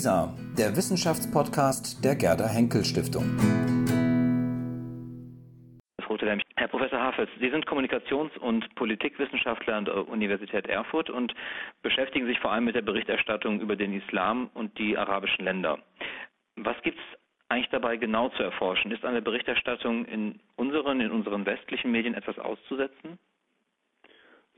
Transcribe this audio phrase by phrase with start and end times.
[0.00, 3.36] WISA, der Wissenschaftspodcast der Gerda Henkel Stiftung.
[6.56, 11.34] Herr Professor Hafels, Sie sind Kommunikations- und Politikwissenschaftler an der Universität Erfurt und
[11.82, 15.78] beschäftigen sich vor allem mit der Berichterstattung über den Islam und die arabischen Länder.
[16.56, 17.18] Was gibt es
[17.50, 18.92] eigentlich dabei genau zu erforschen?
[18.92, 23.18] Ist an der Berichterstattung in unseren, in unseren westlichen Medien etwas auszusetzen?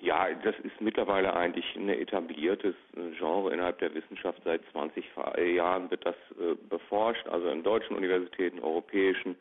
[0.03, 2.75] Ja, das ist mittlerweile eigentlich ein etabliertes
[3.19, 4.43] Genre innerhalb der Wissenschaft.
[4.45, 5.05] Seit 20
[5.55, 9.37] Jahren wird das äh, beforscht, also in deutschen Universitäten, europäischen,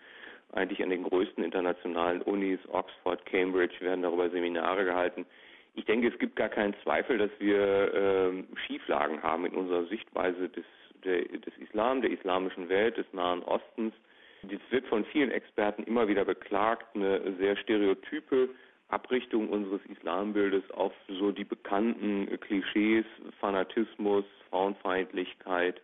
[0.53, 5.25] eigentlich an den größten internationalen Unis, Oxford, Cambridge, werden darüber Seminare gehalten.
[5.73, 10.47] Ich denke, es gibt gar keinen Zweifel, dass wir äh, Schieflagen haben in unserer Sichtweise
[10.47, 10.65] des,
[11.03, 13.95] der, des Islam, der islamischen Welt, des Nahen Ostens.
[14.43, 18.49] Das wird von vielen Experten immer wieder beklagt, eine sehr stereotype
[18.91, 23.05] Abrichtung unseres Islambildes auf so die bekannten Klischees,
[23.39, 25.81] Fanatismus, Frauenfeindlichkeit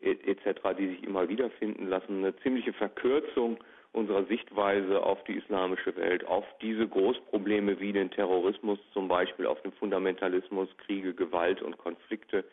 [0.00, 3.58] etc., die sich immer wiederfinden lassen, eine ziemliche Verkürzung
[3.92, 9.60] unserer Sichtweise auf die islamische Welt, auf diese Großprobleme wie den Terrorismus zum Beispiel, auf
[9.62, 12.44] den Fundamentalismus, Kriege, Gewalt und Konflikte.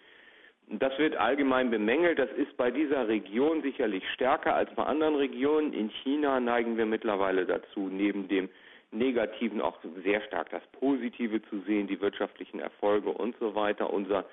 [0.68, 2.20] Das wird allgemein bemängelt.
[2.20, 5.74] Das ist bei dieser Region sicherlich stärker als bei anderen Regionen.
[5.74, 8.50] In China neigen wir mittlerweile dazu, neben dem
[8.92, 13.92] Negativen auch sehr stark das Positive zu sehen, die wirtschaftlichen Erfolge und so weiter.
[13.92, 14.26] Unser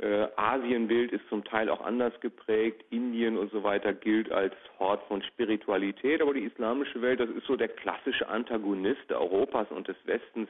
[0.00, 2.84] äh, Asienbild ist zum Teil auch anders geprägt.
[2.90, 7.46] Indien und so weiter gilt als Hort von Spiritualität, aber die islamische Welt, das ist
[7.46, 10.48] so der klassische Antagonist Europas und des Westens.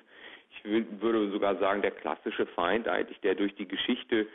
[0.50, 0.64] Ich
[1.00, 4.26] würde sogar sagen, der klassische Feind eigentlich, der durch die Geschichte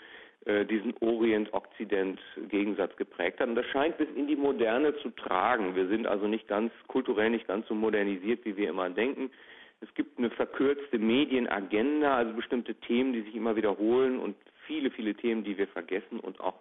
[0.46, 3.48] diesen Orient-Okzident-Gegensatz geprägt hat.
[3.48, 5.76] Und das scheint bis in die Moderne zu tragen.
[5.76, 9.32] Wir sind also nicht ganz kulturell nicht ganz so modernisiert, wie wir immer denken.
[9.80, 14.36] Es gibt eine verkürzte Medienagenda, also bestimmte Themen, die sich immer wiederholen und
[14.68, 16.56] viele, viele Themen, die wir vergessen und auch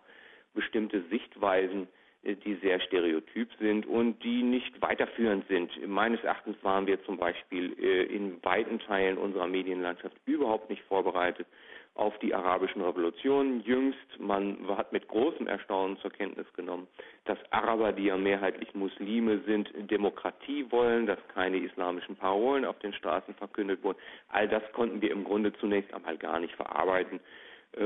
[0.54, 5.70] bestimmte Sichtweisen, äh, die sehr stereotyp sind und die nicht weiterführend sind.
[5.88, 11.46] Meines Erachtens waren wir zum Beispiel äh, in weiten Teilen unserer Medienlandschaft überhaupt nicht vorbereitet
[11.94, 13.60] auf die arabischen Revolutionen.
[13.64, 16.86] Jüngst, man hat mit großem Erstaunen zur Kenntnis genommen,
[17.24, 22.94] dass Araber, die ja mehrheitlich Muslime sind, Demokratie wollen, dass keine islamischen Parolen auf den
[22.94, 23.98] Straßen verkündet wurden.
[24.28, 27.41] All das konnten wir im Grunde zunächst einmal gar nicht verarbeiten äh,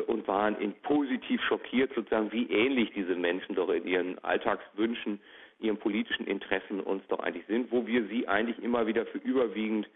[0.07, 5.21] und waren in positiv schockiert, sozusagen, wie ähnlich diese Menschen doch in ihren Alltagswünschen,
[5.61, 9.89] ihren politischen Interessen uns doch eigentlich sind, wo wir sie eigentlich immer wieder für überwiegend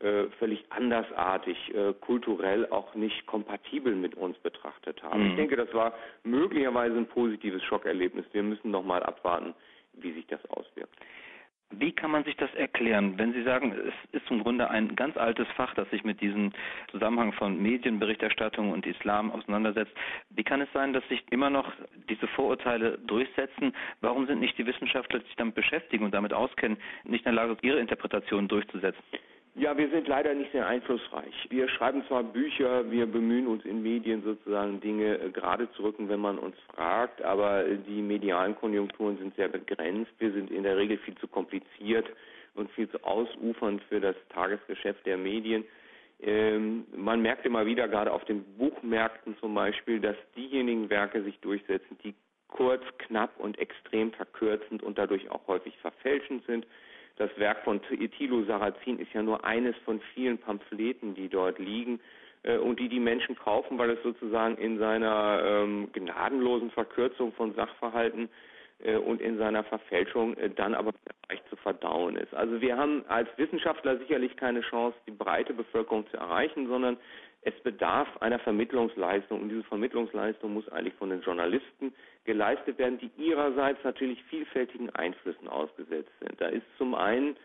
[0.00, 5.22] äh, völlig andersartig, äh, kulturell auch nicht kompatibel mit uns betrachtet haben.
[5.22, 5.30] Mhm.
[5.30, 8.26] Ich denke, das war möglicherweise ein positives Schockerlebnis.
[8.32, 9.54] Wir müssen noch mal abwarten,
[9.94, 10.94] wie sich das auswirkt.
[11.70, 15.16] Wie kann man sich das erklären, wenn Sie sagen, es ist im Grunde ein ganz
[15.16, 16.52] altes Fach, das sich mit diesem
[16.92, 19.92] Zusammenhang von Medienberichterstattung und Islam auseinandersetzt?
[20.30, 21.70] Wie kann es sein, dass sich immer noch
[22.08, 23.74] diese Vorurteile durchsetzen?
[24.00, 27.44] Warum sind nicht die Wissenschaftler, die sich damit beschäftigen und damit auskennen, nicht in der
[27.44, 29.02] Lage, ihre Interpretation durchzusetzen?
[29.58, 31.32] Ja, wir sind leider nicht sehr einflussreich.
[31.48, 36.10] Wir schreiben zwar Bücher, wir bemühen uns in Medien sozusagen Dinge äh, gerade zu rücken,
[36.10, 40.12] wenn man uns fragt, aber die medialen Konjunkturen sind sehr begrenzt.
[40.18, 42.06] Wir sind in der Regel viel zu kompliziert
[42.54, 45.64] und viel zu ausufernd für das Tagesgeschäft der Medien.
[46.20, 51.38] Ähm, man merkt immer wieder, gerade auf den Buchmärkten zum Beispiel, dass diejenigen Werke sich
[51.40, 52.14] durchsetzen, die
[52.48, 56.66] kurz, knapp und extrem verkürzend und dadurch auch häufig verfälschend sind.
[57.16, 62.00] Das Werk von Thilo Sarrazin ist ja nur eines von vielen Pamphleten, die dort liegen
[62.42, 67.54] äh, und die die Menschen kaufen, weil es sozusagen in seiner ähm, gnadenlosen Verkürzung von
[67.54, 68.28] Sachverhalten
[68.84, 70.92] äh, und in seiner Verfälschung äh, dann aber
[71.30, 72.34] leicht zu verdauen ist.
[72.34, 76.98] Also wir haben als Wissenschaftler sicherlich keine Chance, die breite Bevölkerung zu erreichen, sondern
[77.46, 83.10] es bedarf einer Vermittlungsleistung und diese Vermittlungsleistung muss eigentlich von den Journalisten geleistet werden, die
[83.22, 86.40] ihrerseits natürlich vielfältigen Einflüssen ausgesetzt sind.
[86.40, 87.36] Da ist zum einen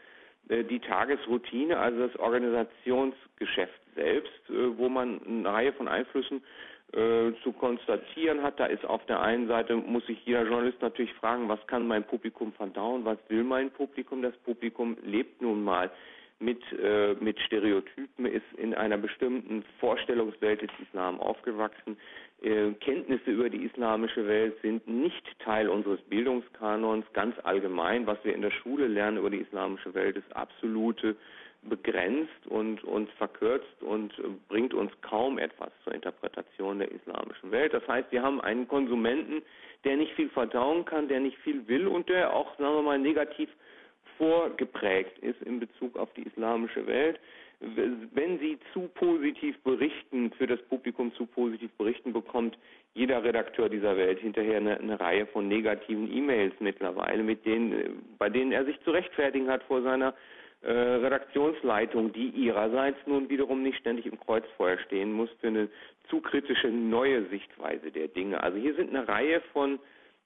[0.50, 6.42] äh, die Tagesroutine, also das Organisationsgeschäft selbst, äh, wo man eine Reihe von Einflüssen
[6.94, 8.60] äh, zu konstatieren hat.
[8.60, 12.04] Da ist auf der einen Seite, muss sich jeder Journalist natürlich fragen, was kann mein
[12.04, 14.24] Publikum verdauen, was will mein Publikum?
[14.24, 15.92] Das Publikum lebt nun mal
[16.42, 21.98] mit, äh, mit Stereotypen, ist in einer bestimmten Vorstellungswelt des Islam aufgewachsen.
[22.42, 27.06] Äh, Kenntnisse über die islamische Welt sind nicht Teil unseres Bildungskanons.
[27.14, 31.16] Ganz allgemein, was wir in der Schule lernen über die islamische Welt, ist absolute
[31.64, 34.12] begrenzt und, und verkürzt und
[34.48, 37.74] bringt uns kaum etwas zur Interpretation der islamischen Welt.
[37.74, 39.44] Das heißt, wir haben einen Konsumenten,
[39.84, 43.00] der nicht viel verdauen kann, der nicht viel will und der auch, sagen wir mal,
[43.00, 43.50] negativ
[44.22, 47.20] vorgeprägt ist in Bezug auf die islamische Welt.
[48.14, 52.58] wenn sie zu positiv berichten, für das Publikum zu positiv berichten, bekommt
[52.96, 58.30] jeder Redakteur dieser Welt hinterher eine, eine Reihe von negativen E-Mails mittlerweile, mit denen, bei
[58.30, 60.16] denen er sich zu rechtfertigen hat vor seiner
[60.62, 65.68] äh, Redaktionsleitung, die ihrerseits nun wiederum nicht ständig im Kreuzfeuer stehen muss für eine
[66.10, 68.42] zu kritische neue Sichtweise der Dinge.
[68.44, 69.80] Also hier sind eine Reihe von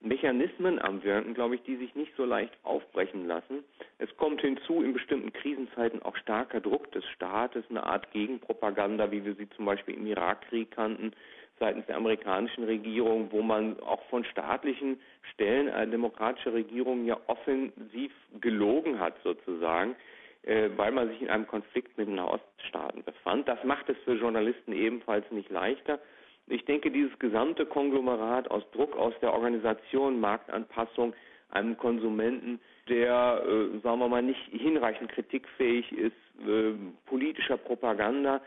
[0.05, 3.63] Mechanismen am Wirken, glaube ich, die sich nicht so leicht aufbrechen lassen.
[3.97, 9.25] Es kommt hinzu in bestimmten Krisenzeiten auch starker Druck des Staates, eine Art Gegenpropaganda, wie
[9.25, 11.11] wir sie zum Beispiel im Irakkrieg kannten,
[11.59, 14.99] seitens der amerikanischen Regierung, wo man auch von staatlichen
[15.33, 19.95] Stellen eine demokratische Regierung ja offensiv gelogen hat sozusagen,
[20.43, 23.47] äh, weil man sich in einem Konflikt mit den Oststaaten befand.
[23.47, 25.99] Das macht es für Journalisten ebenfalls nicht leichter.
[26.47, 31.13] Ich denke, dieses gesamte Konglomerat aus Druck aus der Organisation, Marktanpassung,
[31.49, 36.13] einem Konsumenten, der, äh, sagen wir mal, nicht hinreichend kritikfähig ist,
[36.47, 36.73] äh,
[37.07, 38.41] politischer Propaganda,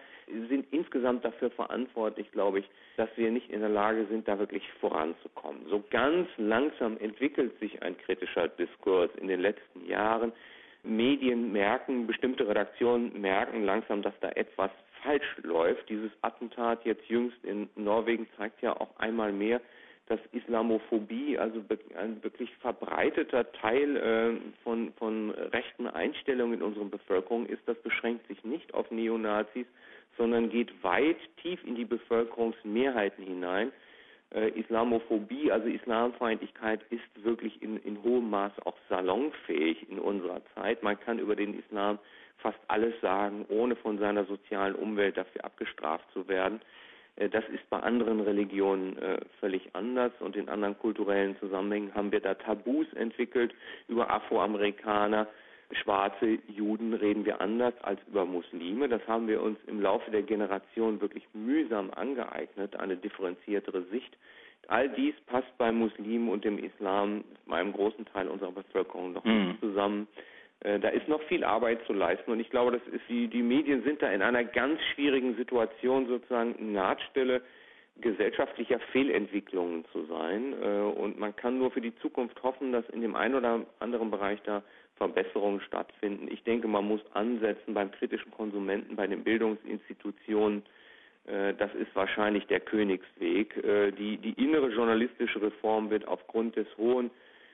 [0.48, 4.62] sind insgesamt dafür verantwortlich, glaube ich, dass wir nicht in der Lage sind, da wirklich
[4.80, 5.62] voranzukommen.
[5.70, 10.32] So ganz langsam entwickelt sich ein kritischer Diskurs in den letzten Jahren.
[10.84, 14.70] Medien merken, bestimmte Redaktionen merken langsam, dass da etwas
[15.02, 15.88] falsch läuft.
[15.88, 19.60] Dieses Attentat jetzt jüngst in Norwegen zeigt ja auch einmal mehr,
[20.06, 21.62] dass Islamophobie, also
[21.96, 27.60] ein wirklich verbreiteter Teil äh, von, von rechten Einstellungen in unserer Bevölkerung ist.
[27.66, 29.66] Das beschränkt sich nicht auf Neonazis,
[30.16, 33.70] sondern geht weit tief in die Bevölkerungsmehrheiten hinein.
[34.30, 40.82] Äh, Islamophobie, also Islamfeindlichkeit, ist wirklich in, in hohem Maß auch salonfähig in unserer Zeit.
[40.82, 41.98] Man kann über den Islam
[42.38, 46.60] fast alles sagen, ohne von seiner sozialen Umwelt dafür abgestraft zu werden.
[47.16, 52.12] Äh, das ist bei anderen Religionen äh, völlig anders und in anderen kulturellen Zusammenhängen haben
[52.12, 53.54] wir da Tabus entwickelt
[53.88, 55.26] über Afroamerikaner,
[55.82, 58.88] schwarze Juden reden wir anders als über Muslime.
[58.88, 64.16] Das haben wir uns im Laufe der Generation wirklich mühsam angeeignet, eine differenziertere Sicht.
[64.68, 69.34] All dies passt bei Muslimen und dem Islam, einem großen Teil unserer Bevölkerung, noch nicht
[69.34, 69.60] mhm.
[69.60, 70.08] zusammen.
[70.60, 73.42] Äh, da ist noch viel Arbeit zu leisten und ich glaube, das ist die, die
[73.42, 77.42] Medien sind da in einer ganz schwierigen Situation, sozusagen Nahtstelle
[78.00, 80.54] gesellschaftlicher Fehlentwicklungen zu sein.
[80.60, 84.10] Äh, und man kann nur für die Zukunft hoffen, dass in dem einen oder anderen
[84.10, 84.62] Bereich da
[84.96, 86.26] Verbesserungen stattfinden.
[86.28, 90.64] Ich denke, man muss ansetzen beim kritischen Konsumenten, bei den Bildungsinstitutionen.
[91.26, 93.54] Äh, das ist wahrscheinlich der Königsweg.
[93.96, 97.10] Die, die innere journalistische Reform wird aufgrund des hohen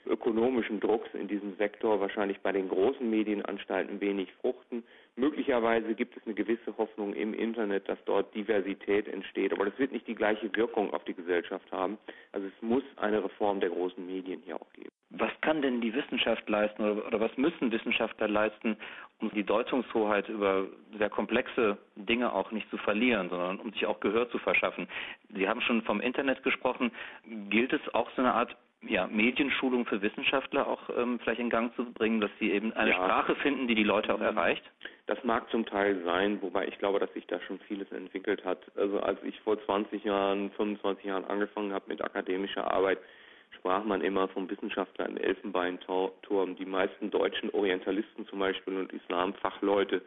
[0.07, 4.85] ökonomischen Drucks in diesem Sektor wahrscheinlich bei den großen Medienanstalten wenig fruchten.
[5.17, 9.93] Möglicherweise gibt es eine gewisse Hoffnung im Internet, dass dort Diversität entsteht, aber das wird
[9.93, 11.99] nicht die gleiche Wirkung auf die Gesellschaft haben.
[12.33, 14.91] Also es muss eine Reform der großen Medien hier auch geben.
[15.11, 18.77] Was kann denn die Wissenschaft leisten oder, oder was müssen Wissenschaftler leisten,
[19.21, 20.67] um die Deutungshoheit über
[20.99, 24.89] sehr komplexe Dinge auch nicht zu verlieren, sondern um sich auch Gehör zu verschaffen?
[25.33, 26.91] Sie haben schon vom Internet gesprochen.
[27.49, 28.57] Gilt es auch so eine Art
[28.89, 32.91] ja, Medienschulung für Wissenschaftler auch ähm, vielleicht in Gang zu bringen, dass sie eben eine
[32.91, 32.97] ja.
[32.97, 34.63] Sprache finden, die die Leute auch erreicht?
[35.07, 38.61] Das mag zum Teil sein, wobei ich glaube, dass sich da schon vieles entwickelt hat.
[38.77, 42.99] Also als ich vor 20 Jahren, 25 Jahren angefangen habe mit akademischer Arbeit,
[43.59, 46.57] sprach man immer vom Wissenschaftler im Elfenbeinturm.
[46.57, 50.03] Die meisten deutschen Orientalisten zum Beispiel und Islamfachleute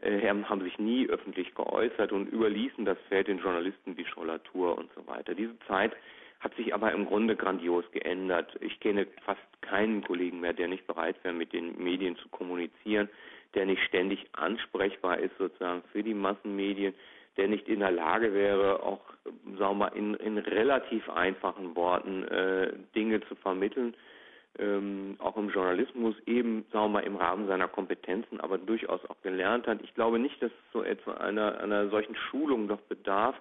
[0.00, 4.90] äh, haben sich nie öffentlich geäußert und überließen das Feld den Journalisten wie Schollatur und
[4.94, 5.34] so weiter.
[5.34, 5.92] Diese Zeit
[6.40, 8.56] hat sich aber im Grunde grandios geändert.
[8.60, 13.08] Ich kenne fast keinen Kollegen mehr, der nicht bereit wäre, mit den Medien zu kommunizieren,
[13.54, 16.94] der nicht ständig ansprechbar ist sozusagen für die Massenmedien,
[17.36, 19.00] der nicht in der Lage wäre, auch
[19.58, 23.94] sagen wir mal in, in relativ einfachen Worten äh, Dinge zu vermitteln,
[24.58, 29.20] ähm, auch im Journalismus eben, sagen wir mal, im Rahmen seiner Kompetenzen, aber durchaus auch
[29.22, 29.80] gelernt hat.
[29.82, 33.36] Ich glaube nicht, dass es so etwa einer, einer solchen Schulung doch bedarf.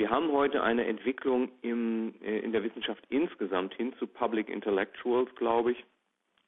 [0.00, 5.28] Wir haben heute eine Entwicklung im, äh, in der Wissenschaft insgesamt hin zu Public Intellectuals,
[5.34, 5.84] glaube ich,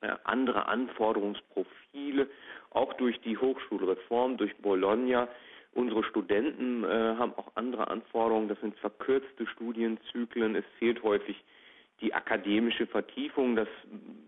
[0.00, 2.30] äh, andere Anforderungsprofile,
[2.70, 5.28] auch durch die Hochschulreform, durch Bologna.
[5.74, 8.48] Unsere Studenten äh, haben auch andere Anforderungen.
[8.48, 10.56] Das sind verkürzte Studienzyklen.
[10.56, 11.36] Es fehlt häufig
[12.00, 13.54] die akademische Vertiefung.
[13.54, 13.68] Das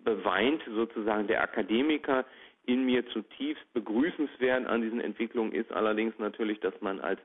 [0.05, 2.27] beweint sozusagen der Akademiker
[2.67, 3.65] in mir zutiefst.
[3.73, 7.21] Begrüßenswert an diesen Entwicklungen ist allerdings natürlich, dass man als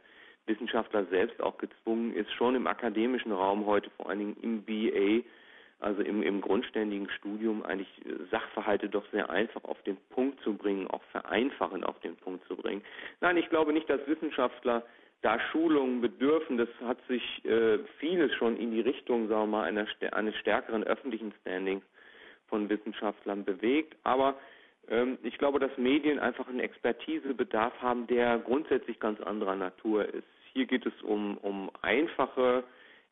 [0.50, 5.26] Wissenschaftler selbst auch gezwungen ist, schon im akademischen Raum heute, vor allen Dingen im BA,
[5.80, 7.90] also im, im grundständigen Studium, eigentlich
[8.32, 12.58] Sachverhalte doch sehr einfach auf den Punkt zu bringen, auch vereinfachend auf den Punkt zu
[12.58, 12.84] bringen.
[13.22, 14.84] Nein, ich glaube nicht, dass Wissenschaftler
[15.22, 16.58] da Schulungen bedürfen.
[16.58, 20.84] Das hat sich äh, vieles schon in die Richtung, sagen wir mal, einer, eines stärkeren
[20.84, 21.84] öffentlichen Standings
[22.48, 23.96] von Wissenschaftlern bewegt.
[24.04, 24.36] Aber
[24.90, 30.28] Ähm, ich glaube, dass Medien einfach einen Expertisebedarf haben, der grundsätzlich ganz anderer Natur ist.
[30.60, 32.66] Hier geht es um, um einfache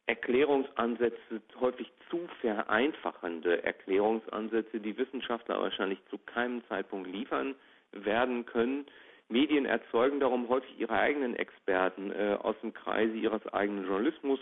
[0.06, 7.56] Erklärungsansätze, häufig zu vereinfachende Erklärungsansätze, die Wissenschaftler wahrscheinlich zu keinem Zeitpunkt liefern
[7.94, 8.86] werden können.
[9.30, 14.42] Medien erzeugen darum häufig ihre eigenen Experten äh, aus dem Kreise ihres eigenen Journalismus,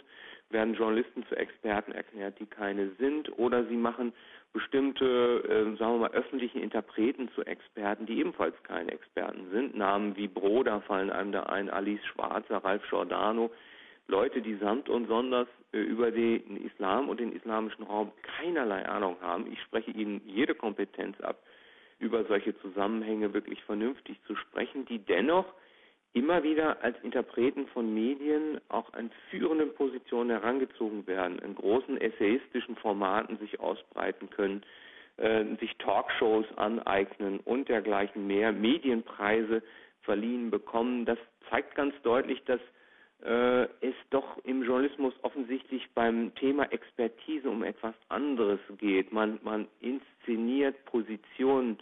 [0.49, 4.13] werden Journalisten zu Experten erklärt, die keine sind, oder sie machen
[4.55, 9.75] bestimmte, äh, sagen wir mal, öffentlichen Interpreten zu Experten, die ebenfalls keine Experten sind.
[9.75, 13.51] Namen wie Broda fallen einem da ein, Alice Schwarzer, Ralf Giordano,
[14.07, 19.17] Leute, die samt und sonders äh, über den Islam und den islamischen Raum keinerlei Ahnung
[19.19, 19.51] haben.
[19.51, 21.43] Ich spreche ihnen jede Kompetenz ab,
[21.99, 25.53] über solche Zusammenhänge wirklich vernünftig zu sprechen, die dennoch
[26.15, 32.77] immer wieder als Interpreten von Medien auch an führenden Positionen herangezogen werden, in großen essayistischen
[32.77, 34.63] Formaten sich ausbreiten können,
[35.17, 39.61] äh, sich Talkshows aneignen und dergleichen mehr, Medienpreise
[40.03, 41.05] verliehen bekommen.
[41.05, 41.17] Das
[41.49, 42.61] zeigt ganz deutlich, dass
[43.25, 49.11] äh, es doch im Journalismus offensichtlich beim Thema Expertise um etwas anderes geht.
[49.11, 51.77] Man, man inszeniert Positionen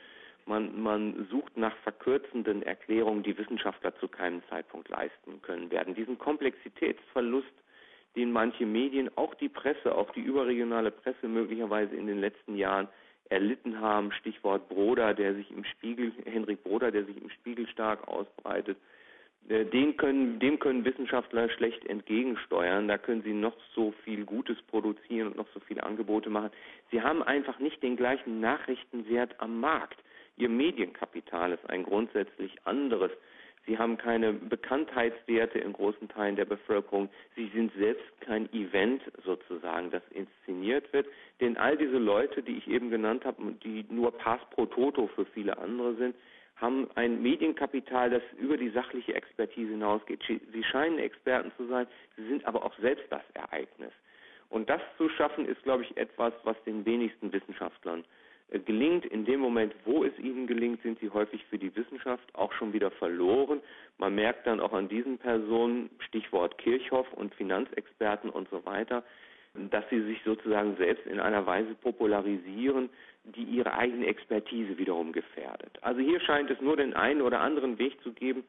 [0.48, 5.96] man, man sucht nach verkürzenden Erklärungen, die Wissenschaftler zu keinem Zeitpunkt leisten können werden.
[5.96, 7.54] Diesen Komplexitätsverlust,
[8.16, 12.88] den manche Medien, auch die Presse, auch die überregionale Presse möglicherweise in den letzten Jahren
[13.30, 18.08] erlitten haben, Stichwort Broder, der sich im Spiegel, Henrik Broder, der sich im Spiegel stark
[18.08, 18.78] ausbreitet,
[19.50, 22.88] äh, den können, dem können Wissenschaftler schlecht entgegensteuern.
[22.88, 26.52] Da können sie noch so viel Gutes produzieren und noch so viele Angebote machen.
[26.92, 30.00] Sie haben einfach nicht den gleichen Nachrichtenwert am Markt.
[30.38, 33.12] Ihr Medienkapital ist ein grundsätzlich anderes.
[33.66, 37.10] Sie haben keine Bekanntheitswerte in großen Teilen der Bevölkerung.
[37.36, 41.08] Sie sind selbst kein Event sozusagen, das inszeniert wird.
[41.40, 45.26] Denn all diese Leute, die ich eben genannt habe, die nur Pass pro Toto für
[45.28, 46.16] viele andere sind,
[46.58, 50.22] haben ein Medienkapital, das über die sachliche Expertise hinausgeht.
[50.28, 51.88] Sie scheinen Experten zu sein,
[52.18, 53.92] sie sind aber auch selbst das Ereignis.
[54.50, 58.23] Und das zu schaffen, ist, glaube ich, etwas, was den wenigsten Wissenschaftlern äh,
[58.60, 59.06] gelingt.
[59.06, 62.74] In dem Moment, wo es ihnen gelingt, sind sie häufig für die Wissenschaft auch schon
[62.74, 63.62] wieder verloren.
[63.98, 69.04] Man merkt dann auch an diesen Personen, Stichwort Kirchhoff und Finanzexperten und so weiter,
[69.54, 72.90] dass sie sich sozusagen selbst in einer Weise popularisieren,
[73.24, 75.78] die ihre eigene Expertise wiederum gefährdet.
[75.82, 78.44] Also hier scheint es nur den einen oder anderen Weg zu geben.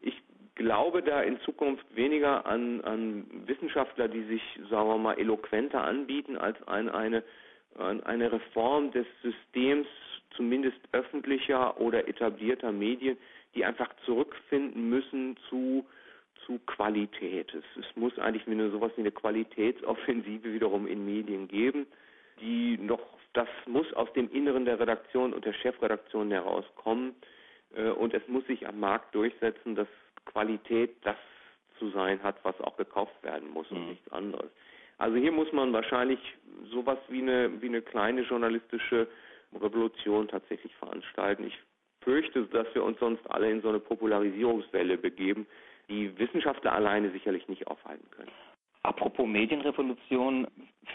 [0.00, 0.20] Ich
[0.56, 6.36] glaube da in Zukunft weniger an, an Wissenschaftler, die sich, sagen wir mal, eloquenter anbieten,
[6.36, 7.22] als an eine
[7.78, 9.86] eine Reform des Systems,
[10.36, 13.16] zumindest öffentlicher oder etablierter Medien,
[13.54, 15.84] die einfach zurückfinden müssen zu
[16.46, 17.52] zu Qualität.
[17.54, 21.86] Es, es muss eigentlich wieder sowas wie eine Qualitätsoffensive wiederum in Medien geben,
[22.40, 23.00] die noch,
[23.32, 27.14] das muss aus dem Inneren der Redaktion und der Chefredaktion herauskommen
[27.74, 29.88] äh, und es muss sich am Markt durchsetzen, dass
[30.24, 31.16] Qualität das
[31.78, 33.88] zu sein hat, was auch gekauft werden muss und mhm.
[33.90, 34.50] nichts anderes.
[35.00, 36.18] Also hier muss man wahrscheinlich
[36.70, 39.08] sowas wie eine, wie eine kleine journalistische
[39.58, 41.44] Revolution tatsächlich veranstalten.
[41.44, 41.58] Ich
[42.02, 45.46] fürchte, dass wir uns sonst alle in so eine Popularisierungswelle begeben,
[45.88, 48.30] die Wissenschaftler alleine sicherlich nicht aufhalten können.
[48.82, 50.46] Apropos Medienrevolution,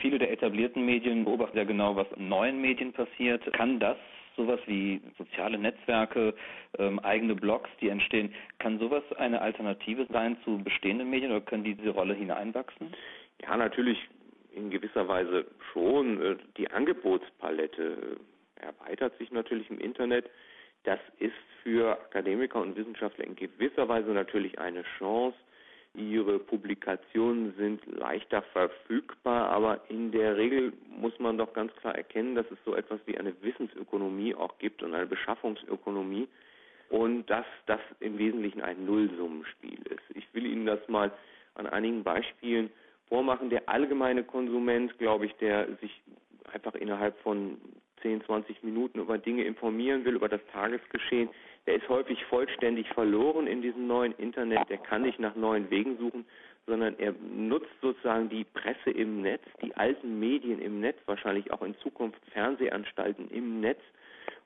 [0.01, 3.51] viele der etablierten Medien beobachten ja genau, was in neuen Medien passiert.
[3.53, 3.97] Kann das
[4.35, 6.35] sowas wie soziale Netzwerke,
[6.77, 11.63] ähm, eigene Blogs, die entstehen, kann sowas eine Alternative sein zu bestehenden Medien oder können
[11.63, 12.93] die diese Rolle hineinwachsen?
[13.41, 13.97] Ja, natürlich
[14.55, 16.21] in gewisser Weise schon.
[16.21, 18.17] Äh, die Angebotspalette
[18.61, 20.29] äh, erweitert sich natürlich im Internet.
[20.83, 25.37] Das ist für Akademiker und Wissenschaftler in gewisser Weise natürlich eine Chance.
[25.95, 32.35] Ihre Publikationen sind leichter verfügbar, aber in der Regel muss man doch ganz klar erkennen,
[32.35, 36.27] dass es so etwas wie eine Wissensökonomie auch gibt und eine Beschaffungsökonomie
[36.89, 40.03] und dass das im Wesentlichen ein Nullsummenspiel ist.
[40.15, 41.11] Ich will Ihnen das mal
[41.55, 42.69] an einigen Beispielen
[43.07, 43.49] vormachen.
[43.49, 46.01] Der allgemeine Konsument, glaube ich, der sich
[46.51, 47.57] einfach innerhalb von
[48.01, 51.29] 10, 20 Minuten über Dinge informieren will, über das Tagesgeschehen,
[51.65, 54.69] der ist häufig vollständig verloren in diesem neuen Internet.
[54.69, 56.25] Der kann nicht nach neuen Wegen suchen,
[56.67, 61.61] sondern er nutzt sozusagen die Presse im Netz, die alten Medien im Netz, wahrscheinlich auch
[61.61, 63.81] in Zukunft Fernsehanstalten im Netz,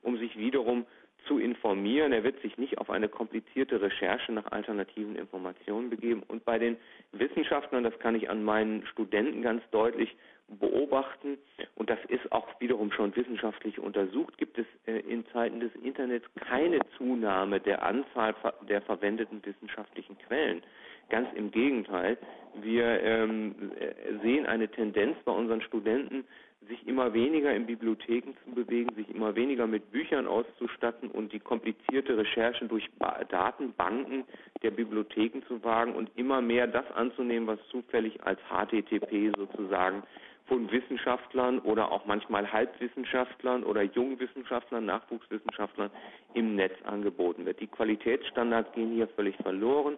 [0.02, 0.86] um sich wiederum
[1.26, 2.12] zu informieren.
[2.12, 6.22] Er wird sich nicht auf eine komplizierte Recherche nach alternativen Informationen begeben.
[6.28, 6.76] Und bei den
[7.12, 10.16] Wissenschaftlern, das kann ich an meinen Studenten ganz deutlich
[10.58, 11.38] beobachten,
[11.76, 16.26] und das ist auch wiederum schon wissenschaftlich untersucht, gibt es äh, in Zeiten des Internets
[16.34, 18.34] keine Zunahme der Anzahl
[18.68, 20.62] der verwendeten wissenschaftlichen Quellen.
[21.08, 22.18] Ganz im Gegenteil,
[22.62, 26.24] wir ähm, äh, sehen eine Tendenz bei unseren Studenten,
[26.70, 31.40] sich immer weniger in Bibliotheken zu bewegen, sich immer weniger mit Büchern auszustatten und die
[31.40, 32.88] komplizierte Recherchen durch
[33.28, 34.24] Datenbanken
[34.62, 40.02] der Bibliotheken zu wagen und immer mehr das anzunehmen, was zufällig als HTTP sozusagen
[40.46, 45.90] von Wissenschaftlern oder auch manchmal Halbwissenschaftlern oder Jungwissenschaftlern, Nachwuchswissenschaftlern
[46.34, 47.60] im Netz angeboten wird.
[47.60, 49.96] Die Qualitätsstandards gehen hier völlig verloren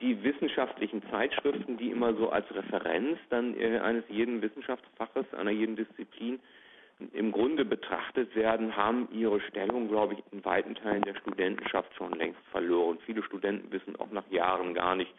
[0.00, 5.76] die wissenschaftlichen Zeitschriften, die immer so als Referenz dann äh, eines jeden Wissenschaftsfaches, einer jeden
[5.76, 6.40] Disziplin
[7.12, 12.12] im Grunde betrachtet werden, haben ihre Stellung, glaube ich, in weiten Teilen der Studentenschaft schon
[12.12, 12.98] längst verloren.
[13.04, 15.12] Viele Studenten wissen auch nach Jahren gar nicht,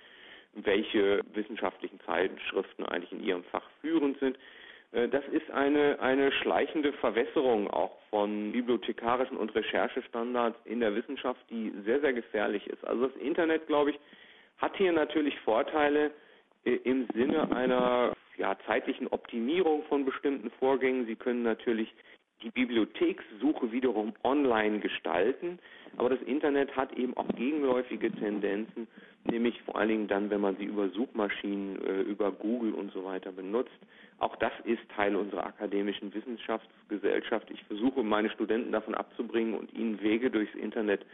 [0.54, 4.38] welche wissenschaftlichen Zeitschriften eigentlich in ihrem Fach führend sind.
[4.94, 11.42] Äh, das ist eine, eine schleichende Verwässerung auch von bibliothekarischen und Recherchestandards in der Wissenschaft,
[11.50, 12.86] die sehr, sehr gefährlich ist.
[12.86, 14.00] Also das Internet, glaube ich,
[14.58, 16.12] hat hier natürlich Vorteile
[16.66, 21.06] äh, im Sinne einer ja, zeitlichen Optimierung von bestimmten Vorgängen.
[21.06, 21.94] Sie können natürlich
[22.42, 25.58] die Bibliothekssuche wiederum online gestalten,
[25.98, 28.88] aber das Internet hat eben auch gegenläufige Tendenzen,
[29.24, 33.04] nämlich vor allen Dingen dann, wenn man sie über Suchmaschinen, äh, über Google und so
[33.06, 33.80] weiter benutzt.
[34.20, 37.50] Auch das ist Teil unserer akademischen Wissenschaftsgesellschaft.
[37.52, 41.06] Ich versuche meine Studenten davon abzubringen und ihnen Wege durchs Internet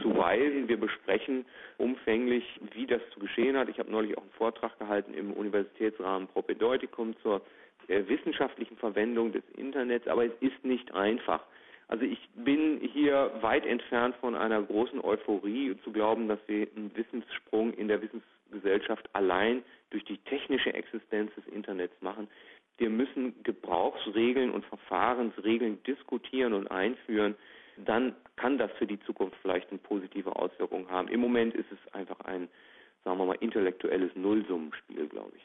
[0.00, 0.68] zu weisen.
[0.68, 1.44] Wir besprechen
[1.78, 3.68] umfänglich, wie das zu geschehen hat.
[3.68, 7.42] Ich habe neulich auch einen Vortrag gehalten im Universitätsrahmen Propedeutikum zur
[7.88, 11.42] äh, wissenschaftlichen Verwendung des Internets, aber es ist nicht einfach.
[11.88, 16.90] Also ich bin hier weit entfernt von einer großen Euphorie zu glauben, dass wir einen
[16.94, 22.28] Wissenssprung in der Wissensgesellschaft allein durch die technische Existenz des Internets machen.
[22.78, 27.34] Wir müssen Gebrauchsregeln und Verfahrensregeln diskutieren und einführen,
[27.82, 31.08] dann kann das für die Zukunft vielleicht eine positive Auswirkung haben.
[31.08, 32.48] Im Moment ist es einfach ein,
[33.04, 35.42] sagen wir mal, intellektuelles Nullsummenspiel, glaube ich.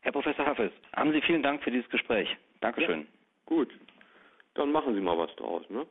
[0.00, 2.34] Herr Professor Haffes, haben Sie vielen Dank für dieses Gespräch.
[2.60, 3.00] Dankeschön.
[3.00, 3.06] Ja,
[3.46, 3.72] gut,
[4.54, 5.86] dann machen Sie mal was draus, ne?